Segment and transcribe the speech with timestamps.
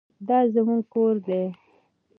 [0.27, 1.43] دا زموږ کور دی؟